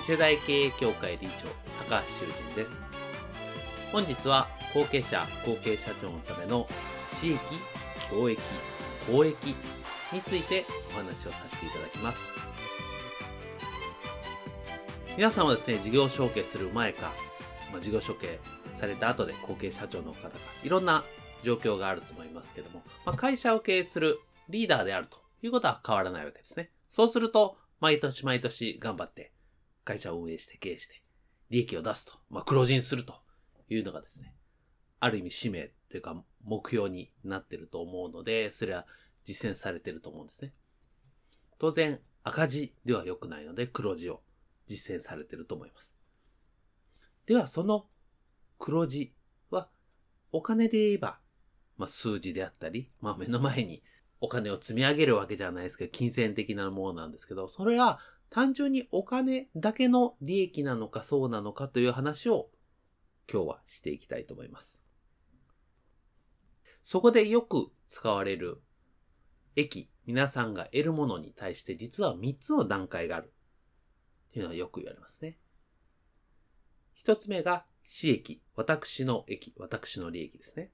[0.00, 1.48] 次世代経営協会理事長
[1.84, 2.72] 高橋修人です
[3.92, 6.66] 本日は後継者後継社長のための
[7.12, 7.38] 私益
[8.10, 8.40] 教益
[9.06, 9.36] 公益
[10.10, 12.18] についてお話をさせていただきます
[15.18, 17.12] 皆さんはですね事業承継する前か、
[17.70, 18.40] まあ、事業承継
[18.80, 20.30] された後で後継社長の方が
[20.62, 21.04] いろんな
[21.42, 26.70] 状況があると思いますけども、まあ、会社を経営するリーダーであるということは変わらないわけですね。
[26.90, 29.32] そうすると、毎年毎年頑張って
[29.84, 31.02] 会社を運営して経営して、
[31.50, 33.14] 利益を出すと、まあ、黒字にすると
[33.68, 34.34] いうのがですね、
[35.00, 38.86] ある意味使命というか目標になってると思うので、それは
[39.24, 40.52] 実践されてると思うんですね。
[41.58, 44.22] 当然、赤字では良くないので、黒字を
[44.66, 45.92] 実践されてると思います。
[47.26, 47.86] では、その
[48.58, 49.14] 黒字
[49.50, 49.68] は、
[50.32, 51.18] お金で言えば、
[51.76, 53.82] まあ、数字であったり、まあ、目の前に
[54.20, 57.98] お金を積み上げるわけじゃないですけど、金銭的なものなんですけど、それは
[58.30, 62.48] 単純にお金だけの利益なのかそうなのかという話を
[63.30, 64.78] 今日はしていきたいと思います。
[66.84, 68.62] そこでよく使われる
[69.56, 73.32] 益、皆さんが得るものに対して実は3つの段階がある
[74.30, 75.38] っていうのはよく言われますね。
[77.04, 80.70] 1つ目が私益、私の益、私の利益ですね。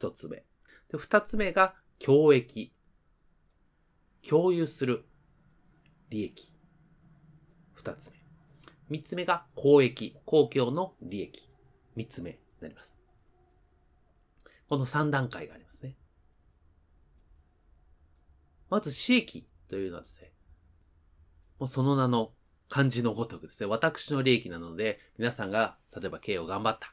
[0.00, 0.44] 1つ目。
[0.90, 2.72] で、2つ目が共益、
[4.28, 5.04] 共有する
[6.10, 6.52] 利益。
[7.78, 8.18] 二つ目。
[8.90, 11.48] 三つ目が公益、公共の利益。
[11.94, 12.96] 三つ目になります。
[14.68, 15.94] この三段階がありますね。
[18.68, 20.32] まず、私益というのはですね、
[21.60, 22.32] もうその名の
[22.68, 26.92] 漢字のごとくですね、私の利益なので、皆さんが、例えば経営を頑張った。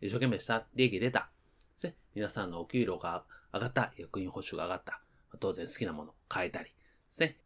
[0.00, 0.66] 一生懸命した。
[0.74, 1.30] 利益出た。
[1.74, 1.94] ですね。
[2.14, 3.92] 皆さんのお給料が上がった。
[3.96, 5.00] 役員報酬が上がった。
[5.38, 6.64] 当然好きなものを変えたり。
[6.64, 6.70] で
[7.12, 7.38] すね。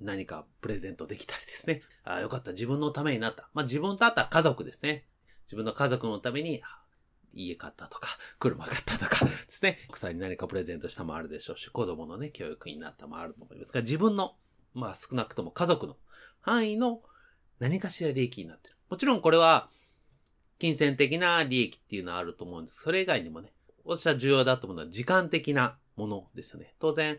[0.00, 1.82] 何かプレゼントできたりですね。
[2.04, 2.52] ああよかった。
[2.52, 3.48] 自分のためになった。
[3.54, 5.06] まあ、自分とあった家族ですね。
[5.46, 6.62] 自分の家族のために、
[7.32, 9.78] 家買ったとか、 車買ったとかですね。
[9.88, 14.36] 奥さんに何かプレゼントしたもあるでしょうし、子供のね、教育になったもあると思いますが、自分の、
[14.72, 15.96] まあ少なくとも家族の
[16.40, 17.02] 範囲の
[17.58, 18.76] 何かしら利益になってる。
[18.90, 19.70] もちろんこれは、
[20.58, 22.80] 金銭的な利益っていうのはあると思うんです。
[22.82, 23.52] それ以外にもね、
[23.84, 26.74] 私は重要だと思うのは時間的なものですよね。
[26.78, 27.18] 当然、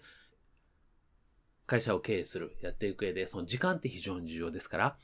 [1.65, 4.97] 会社を経営する、やっていく上で、その時間って非常に重要ですから、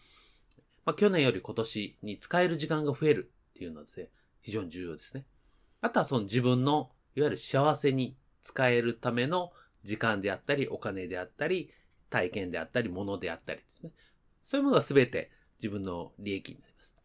[0.86, 4.10] まあ、去年より今年に使える時間が増えるっていうのはですね、
[4.42, 5.26] 非常に重要ですね。
[5.82, 9.52] あとはその自分の、いわゆる幸せに使えるための
[9.84, 11.72] 時間であったり、お金であったり、
[12.10, 13.92] 体験であったり、物であったりですね。
[14.44, 16.96] そういうものが全て自分の利益になります。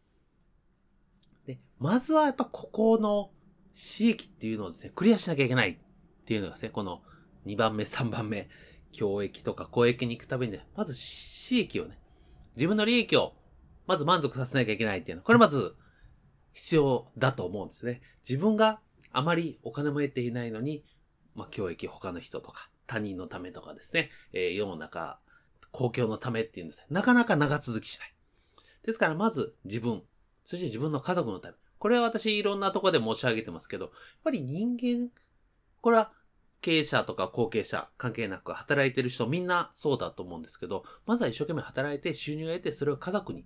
[1.45, 3.31] で、まずはやっぱここの
[3.73, 5.77] 私益っていうのをですね、クリアしなきゃいけないっ
[6.25, 7.03] ていうのがですね、この
[7.45, 8.49] 2番目、3番目、
[8.91, 11.99] 教益とか公益に行くためにね、まず私益をね、
[12.55, 13.33] 自分の利益を
[13.85, 15.75] まず満足させなきゃいけないっていうのは、これまず
[16.53, 18.01] 必要だと思うんですね。
[18.27, 18.81] 自分が
[19.11, 20.83] あまりお金も得ていないのに、
[21.35, 25.19] まあ、教益他の人とか、他人のためとかですね、えー、世の中、
[25.71, 26.85] 公共のためっていうんですね。
[26.89, 28.13] なかなか長続きしない。
[28.83, 30.01] ですから、まず自分、
[30.45, 31.55] そして自分の家族のため。
[31.77, 33.93] これは私いろんなとこで申し上げてますけど、やっ
[34.23, 35.09] ぱり人間、
[35.81, 36.11] これは
[36.61, 43.45] 経営者とか後継者関係なく働いてる人みんなそうだと思うんですけど、まずは一生懸命働いて収入を得てそれを家族に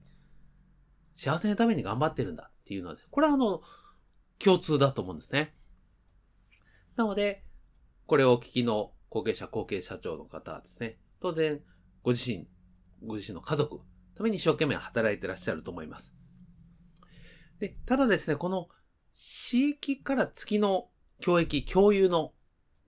[1.16, 3.62] 幸せのために頑張ってるんだっていうのは、これはあの、
[4.40, 5.54] 共通だと思うんですね。
[6.96, 7.44] なので、
[8.08, 11.62] これをお聞きの後継者、後継社長の方はですね、当然、
[12.04, 12.48] ご自身、
[13.06, 13.82] ご自身の家族、
[14.16, 16.12] ために一生懸命働いてらっしゃると思います。
[17.60, 18.68] で、ただですね、この、
[19.14, 22.34] 地域から月の教益、共有の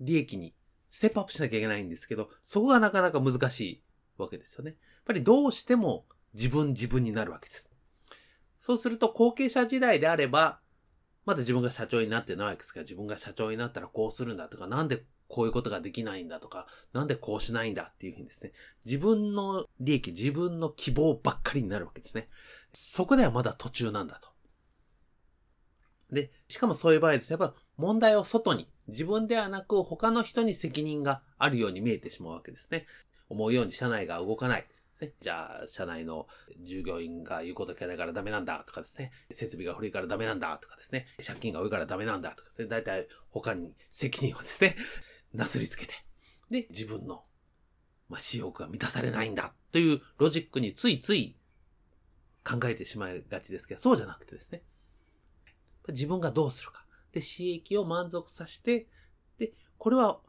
[0.04, 0.54] 利益に
[0.90, 3.84] ステップアップしなきゃいけないんですけど、そこがなかなか難しい
[4.18, 4.72] わけですよね。
[4.72, 7.70] やっぱりどうしても自分自分になるわけです。
[8.62, 10.60] そうすると後継者時代であれば、
[11.26, 18.52] まだ自分が社長になってないわけですから、自分が社長になったらこうするんだとか、なんでこういうことができないんだとか、なんでこうしないんだっていうふうにですね、
[18.86, 22.30] 自分の利益、自分の希望ばっかりになるわけですね。
[22.74, 24.30] そこではまだ途中なんだと。
[26.14, 32.86] で、しかもそういう場合ですね、やっぱ問題を外に、自分ではなく他の人に責任があるように見えてしまうわけですね。
[33.30, 34.68] 思うように社内が動かない。
[35.22, 36.28] じゃあ、社内の
[36.62, 44.76] 従業員が言うこと聞かないからダメなんだとかですね、設備が古いからダメなんだとかですね、借金が多いからダメなんだとかですね、大体他に責任をですね、
[45.34, 45.94] なすりつけて、
[46.50, 47.26] で、自分の、
[48.08, 51.38] まあ、私欲が満たされないんだというロジックについつい
[52.46, 54.64] 考えてしまいがちですけど、そうじゃなくてですね、
[55.90, 56.83] 自分がどうするか。
[57.14, 58.88] で、刺激を満足させて、
[59.38, 60.20] で、これは、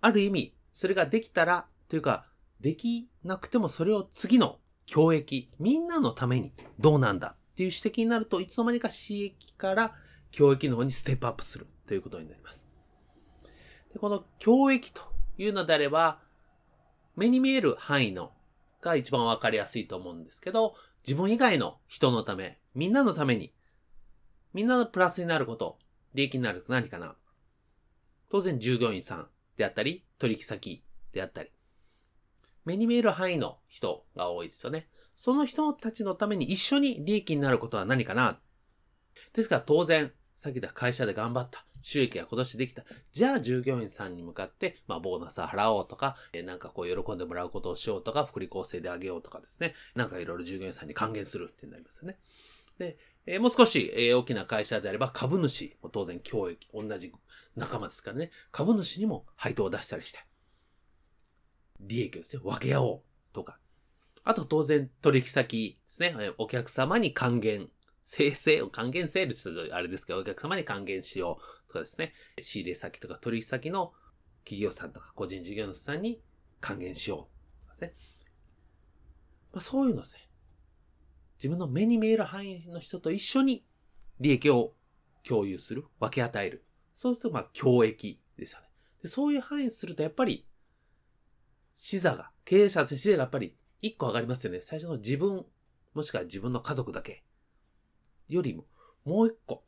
[0.00, 2.26] ある意味、それができたら、というか、
[2.60, 9.94] できなくてもそれを次の教益、みんなのためにどうなんだっていう指摘になると、いつの間にか刺激から
[10.30, 12.66] 教益の方にステップアップするということになります。
[13.92, 15.02] でこの教益と
[15.38, 16.20] いうのであれば、
[17.16, 18.32] 目に見える範囲の
[18.80, 20.74] が一番わかりやすいと思うんですけど、
[21.06, 23.52] 自分以外の人のため、みんなのために、
[24.52, 25.78] みんなのプラスになること、
[26.14, 27.16] 利益になると何かな？
[28.30, 31.50] 当然従業員さんであったり、取引先であったり、
[32.64, 34.88] 目に見える範囲の人が多いですよね。
[35.16, 38.38] その人たちのために一緒に利益になることは何かな？
[39.32, 41.66] ですから当然、さっき言った会社で頑張った。
[41.82, 42.84] 収益が今年できた。
[43.12, 49.74] じゃあ従業員さんに向かって、まあボーナスを払おうとか、えなんかこう喜んでもらうことをしようとか、福利厚生であげようとかですね。
[49.94, 52.18] なんかいろいろ従業員さんに還元するってなりますよね。
[52.80, 52.96] で、
[53.26, 57.12] えー、もう少し、えー、大きな会社であれば株主も当然教育、同じ
[57.54, 58.30] 仲間ですからね。
[58.50, 60.18] 株主にも配当を出したりして。
[61.78, 63.02] 利益をですね、分け合おう
[63.34, 63.58] とか。
[64.24, 67.68] あと当然取引先ですね、お客様に還元、
[68.06, 73.92] 生成還元セールってあれですけど、お客様に還元しようとかですね、仕入れ先とか取引先の
[74.44, 76.22] 企業さんとか個人事業主さんに
[76.62, 77.28] 還元しよ
[77.66, 77.94] うとかですね。
[79.52, 80.29] まあ、そういうのですね。
[81.40, 83.64] 自分の目に見える範囲の人と一緒に
[84.20, 84.74] 利益を
[85.26, 86.66] 共有する、分け与える。
[86.94, 88.66] そうすると、まあ、共益ですよね。
[89.02, 90.46] でそういう範囲にすると、やっぱり、
[91.76, 94.60] 視座が、経営者として視座がやっぱり一個上がりますよね。
[94.60, 95.46] 最初の自分、
[95.94, 97.24] もしくは自分の家族だけ。
[98.28, 98.66] よりも、
[99.04, 99.64] もう一個。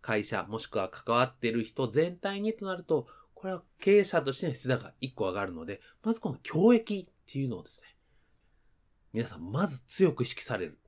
[0.00, 7.88] 会社、もしくは関わっている人全体にとなると、これは経営者としての質が一個上がるので、まずこの教益っていうのをですね、
[9.12, 10.78] 皆さんまず強く意識される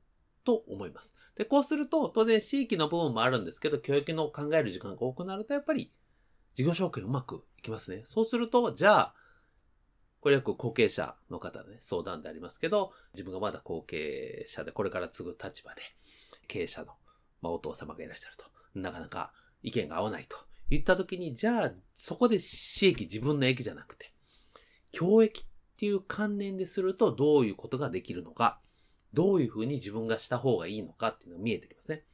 [0.45, 1.15] と思います。
[1.37, 5.93] で、こうすると、当然地域の部分もあるんですけど、教育の考える時間が多くなると、やっぱり、
[6.55, 8.03] 事業承継うまくいきますね。
[8.05, 9.15] そうすると、じゃあ、
[10.21, 15.83] これよく後継者の方で、ね、相談でありますけど、自分がまだ後継者でこれから継ぐ立場で、
[16.47, 16.93] 経営者の、
[17.41, 18.47] まあ、お父様がいらっしゃると。
[18.75, 19.33] なかなか
[19.63, 20.37] 意見が合わないと
[20.71, 24.13] 言った時に、じゃあ、そこで私益、自分の益じゃなくて、
[24.93, 25.47] 教益
[25.82, 28.61] っていう観念でするとどういうことができるのか、
[29.12, 32.05] どういうふうに自分がした方がいいのかっていうのが見えてきますね。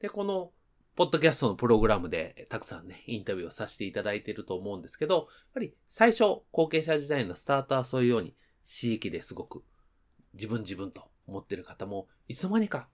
[0.00, 0.50] で、この
[0.96, 8.34] ポッドキャストのプログラムでたくさんね、インタビューをさせていただいていると思うんですけど、やっぱり最初、後継者時代のスタートはそういうように、
[8.64, 9.62] 私益ですごく
[10.34, 12.88] 自分自分と思ってる方も、いつの間にか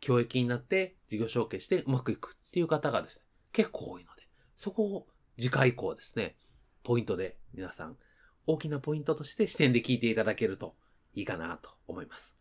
[0.00, 4.22] 教育になって事業承継してうまくいくっていう方がですね、結構多いので、
[4.56, 5.06] そこを
[5.38, 6.34] 次回以降ですね、
[6.82, 7.98] ポイントで皆さん、
[8.46, 10.74] 大きなポイントとして視点で聞いていただけると
[11.14, 12.36] いいかなと思います。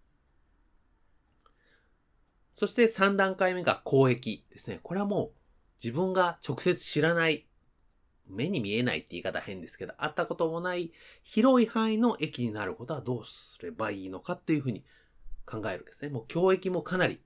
[2.56, 4.80] そして3段階目が公益ですね。
[4.84, 5.32] これはもう
[5.84, 7.48] 自分が直接知らない、
[8.28, 10.94] 目に見えないって言い方変ですけど、会ったこともない
[11.24, 14.86] 広い範囲の駅になることはどうすればいいのかっていうふうに
[15.46, 16.10] 考えるんですね。
[16.10, 17.20] もう教育もかなり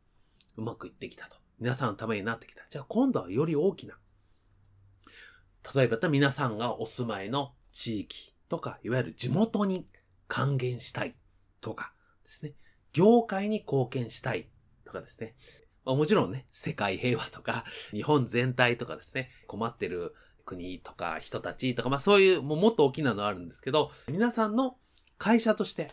[0.56, 1.38] うまくいってきたと。
[1.60, 2.64] 皆さんのためになってきた。
[2.70, 3.98] じゃあ今度はより大きな。
[5.76, 9.88] 例えば皆さんがお住まいの地域とか、いわゆる地元に
[10.28, 11.16] 還元したい
[11.62, 12.54] とかですね。
[12.94, 14.50] 業界に貢献したい
[14.86, 15.36] とかですね。
[15.86, 20.14] まあ、もちろんね、世界平和とか、 日本全体とかですね、困ってる
[20.46, 24.78] 国とか人たちとか、まあそういうもうもっと大きなのあるんですけど、皆さんの
[25.18, 25.92] 会社として、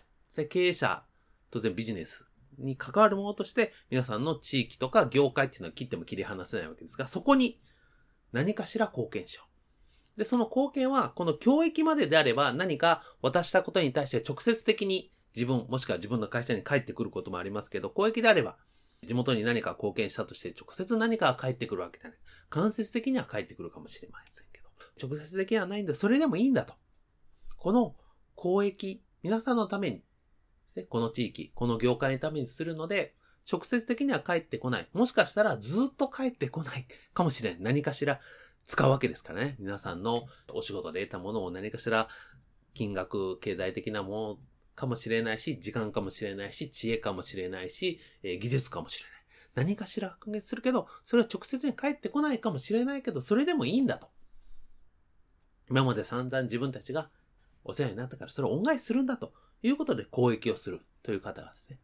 [0.49, 1.05] 経営者、
[1.51, 2.27] 当然ビジネス
[2.59, 7.61] に関わるものとして、皆さんの地域とか業界っていうのは切っても切り離せないわけですが、そこに
[8.33, 9.54] 何かしら貢献しよう。
[10.17, 18.57] で、その貢献は、この教育までであれば何か渡したことに対して直接的に自分、もしくは自分の会社に帰ってくることもありますけど、公益であれば、
[19.05, 22.19] 地元に何か貢献したとして直接何かが返ってくるわけじゃない。
[22.49, 24.69] 間接的には返ってくるかもしれませんけど、
[25.09, 25.95] 直接的にはないんだ。
[25.95, 26.75] それでもいいんだと。
[27.57, 27.97] この
[28.35, 30.05] 公益、皆さんのために、
[30.89, 33.15] この地域、この業界のためにするので、
[33.51, 34.89] 直接的には返ってこない。
[34.93, 37.61] もしかしたらずっと返ってこないかもしれない。
[37.61, 38.21] 何かしら
[38.67, 39.57] 使うわけですからね。
[39.59, 42.09] 皆さんのお仕事で得たものを何かしら
[42.73, 44.39] 金額、経済的なもの
[44.75, 49.15] かもしれないし、時間かもしれないし、知恵かもしれないし、えー、技術かもしれない。
[49.67, 54.09] 何かしら関係するけど、それは直接に返ってこないかもしれないけど、それでもいいんだと。
[55.71, 57.11] 今まで散々自分たちが
[57.63, 61.79] お世話になったから、それを恩返しするんだということで交易をするという方がですね、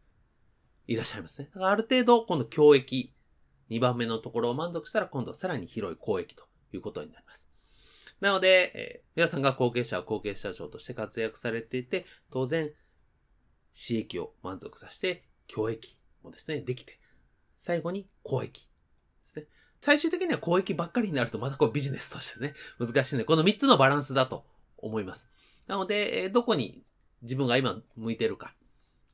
[0.88, 1.48] いらっしゃいますね。
[1.54, 3.14] だからある程度、今度教益、
[3.70, 7.44] 2番目のところを満足したら、今度さらに広い交易ということになります。
[8.20, 12.70] なので、えー、皆さんが後継者は後継者長として活躍されていて、当然、
[13.72, 17.00] 私益を満足させて、教益もですね、できて、
[17.60, 18.68] 最後に公益で
[19.26, 19.46] すね。
[19.80, 24.44] 最終的には公益ばっかりになるとまたこうビジネスとしてね、難しいんで、この3つのバランスだと
[24.76, 25.28] 思います。
[25.66, 26.82] なので、えー、どこに
[27.22, 28.54] 自分が今向いてるか、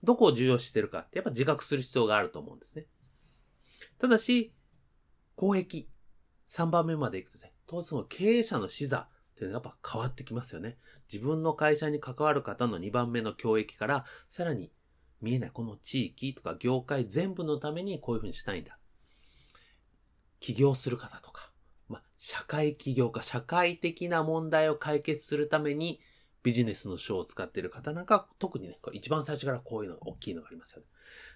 [0.02, 2.86] どこを重要視してるかってやっぱ自覚する必要があると思うんですね。
[3.98, 4.52] ただし、
[5.36, 5.88] 公益、
[6.50, 10.78] 3番目まで行くとですね、当然経営者の視座っていうのがやっぱ変わってきますよね。
[11.12, 14.72] 自分の会社に関わる方の2番目の教育から、さらに
[15.20, 18.78] 見えないこの地域とか業界全部のためにこういうふうにしたいんだ。
[20.40, 21.52] 起業する方とか、
[21.88, 26.00] まあ、社会起業家、社会的な問題を解決するために
[26.42, 30.86] ビジネスの書を使っている方なんか、特にね、一番最初からこういうの大きいのがありますよね。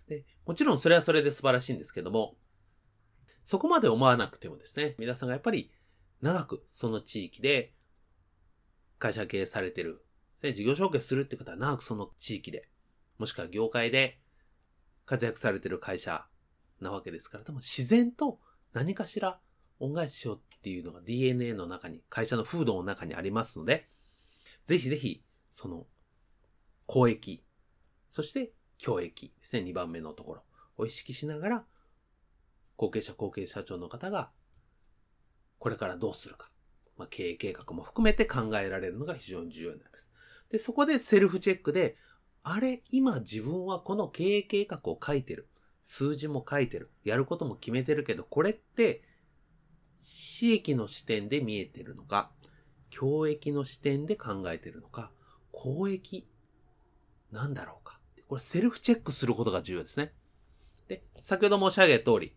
[0.07, 2.37] で、もちろんそれはそれで素晴らしいんですけども、
[3.51, 5.73] そこまで思わなくてもですね、皆さんがやっぱり
[6.23, 7.73] 長くその地域で
[9.01, 10.05] 会社経営されてる、
[10.41, 12.69] ね、事業承継するって方は長くその地域で、
[13.19, 14.21] もしくは業界で
[15.05, 16.27] 活躍されてる会社
[16.81, 18.39] なわけですから、多分自然と
[18.73, 19.41] 何かしら
[19.81, 23.89] 恩返ししようっていうのが DNA の中に、会社の風土の中にありますので、
[24.69, 25.89] ぜひぜひ、その、
[26.87, 27.43] 公益、
[28.11, 30.45] そして教益ですね、2番目のところ
[30.77, 31.65] を意識しながら、
[32.81, 34.31] 後継者後継社長の方が
[35.59, 36.51] これからどうするか。
[36.97, 40.11] まあ、経営計画も含めて考えられるのが非常に重要になります。
[40.51, 41.99] で、そこでセルフチェックで、
[42.43, 45.51] あれ、今自分はこの経営計画を書いてる。
[45.85, 46.91] 数字も書いてる。
[47.05, 49.03] やることも決めてるけど、これって、
[49.99, 52.31] 私益の視点で見えてるのか、
[52.89, 55.13] 教益の視点で考えてるのか、
[55.53, 56.27] 公益
[57.31, 58.01] なんだろうか。
[58.27, 60.15] これセルフチェックすることが重要ですね。
[60.89, 62.35] で、先ほど申し上げた通り、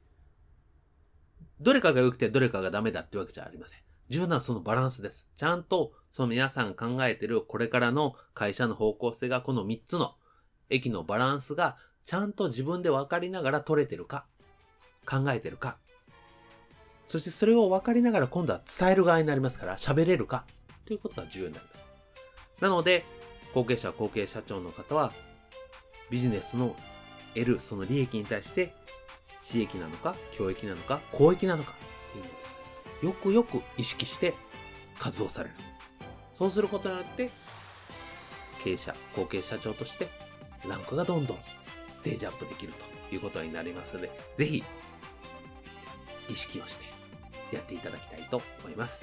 [1.64, 3.80] どれかが良くてどれかがダメだってわけじゃありません。
[4.10, 5.26] 重要なそのバランスです。
[5.38, 10.14] ちゃんと、その皆さん考えてるこれからの会社の方向性がこの3つの
[10.70, 14.26] 駅のバランスがちゃんと自分で分かりながら取れてるか、
[15.06, 15.78] 考えてるか、
[17.08, 20.46] そしてそれを分かりながら今度は伝える側になりますから喋れるか
[20.86, 22.62] ということが重要になります。
[22.62, 23.06] なので、
[23.54, 25.14] 後継者、後継社長の方は
[26.10, 26.76] ビジネスの
[27.36, 28.74] 得るその利益に対して
[29.44, 32.56] 私益なのか、教益なのか、公益なのかっていうのです
[33.04, 34.34] ね、よくよく意識して
[34.98, 35.56] 活動される。
[36.34, 37.30] そうすることによって、
[38.64, 40.08] 経営者、後継社長として、
[40.66, 41.38] ランクがどんどん
[41.94, 42.74] ステージアップできる
[43.10, 44.64] ということになりますので、ぜひ、
[46.30, 46.86] 意識をして
[47.52, 49.02] やっていただきたいと思います。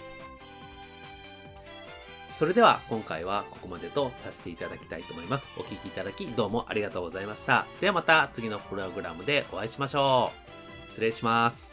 [2.40, 5.46] それでは今回はここまでとさせていただきたいと思います。
[5.58, 7.66] お聴きいただきどうもありがとうございました。
[7.82, 10.32] ではまた次のプログラムでお会いしましょ
[10.88, 10.88] う。
[10.88, 11.69] 失礼します。